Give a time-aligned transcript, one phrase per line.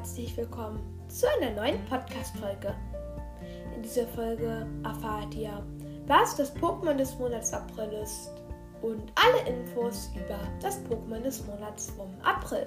[0.00, 2.74] herzlich willkommen zu einer neuen Podcast-Folge.
[3.76, 5.62] In dieser Folge erfahrt ihr,
[6.06, 8.30] was das Pokémon des Monats April ist
[8.80, 12.66] und alle Infos über das Pokémon des Monats vom April.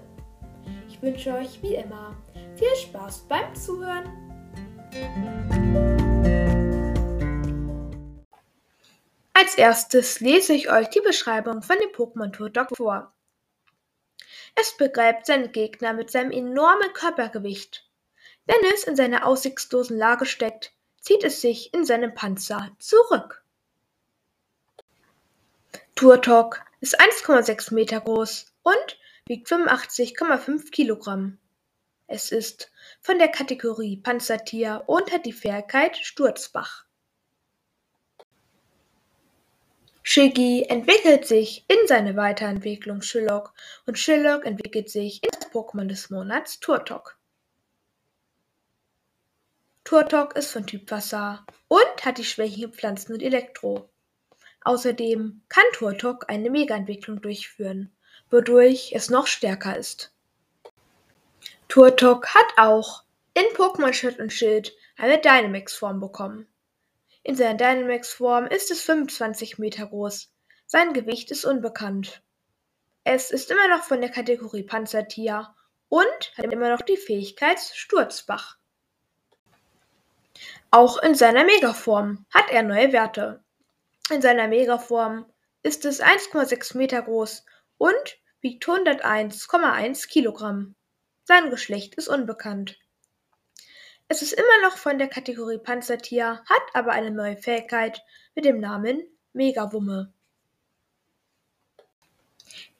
[0.87, 2.15] Ich wünsche euch wie immer
[2.55, 4.05] viel Spaß beim Zuhören.
[9.33, 13.11] Als erstes lese ich euch die Beschreibung von dem Pokémon Turtok vor.
[14.55, 17.89] Es begräbt seinen Gegner mit seinem enormen Körpergewicht.
[18.45, 23.43] Wenn es in seiner aussichtslosen Lage steckt, zieht es sich in seinem Panzer zurück.
[25.95, 31.39] Turtok ist 1,6 Meter groß und wiegt 85,5 Kilogramm.
[32.07, 36.85] Es ist von der Kategorie Panzertier und hat die Fähigkeit Sturzbach.
[40.05, 43.53] Shiggy entwickelt sich in seine Weiterentwicklung Shillock
[43.85, 47.17] und Shillock entwickelt sich in das Pokémon des Monats Turtok.
[49.85, 53.89] Turtok ist von Typ Wasser und hat die Schwächen Pflanzen und Elektro.
[54.65, 57.95] Außerdem kann Turtok eine Mega-Entwicklung durchführen,
[58.29, 60.13] wodurch es noch stärker ist.
[61.69, 66.47] Turtok hat auch in Pokémon Schwert und Schild eine Dynamax-Form bekommen.
[67.25, 70.29] In seiner Dynamax-Form ist es 25 Meter groß.
[70.65, 72.21] Sein Gewicht ist unbekannt.
[73.05, 75.55] Es ist immer noch von der Kategorie Panzertier
[75.87, 78.57] und hat immer noch die Fähigkeit Sturzbach.
[80.69, 83.41] Auch in seiner Megaform hat er neue Werte.
[84.09, 85.25] In seiner Megaform
[85.61, 87.45] ist es 1,6 Meter groß
[87.77, 90.75] und wiegt 101,1 Kilogramm.
[91.23, 92.77] Sein Geschlecht ist unbekannt.
[94.07, 98.01] Es ist immer noch von der Kategorie Panzertier, hat aber eine neue Fähigkeit
[98.35, 100.13] mit dem Namen Megawumme.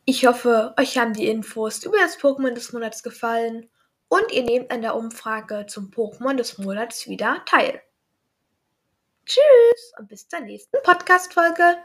[0.06, 3.70] Ich hoffe, euch haben die Infos über das Pokémon des Monats gefallen
[4.10, 7.82] und ihr nehmt an der Umfrage zum Pokémon des Monats wieder teil.
[9.26, 11.78] Tschüss und bis zur nächsten Podcast-Folge.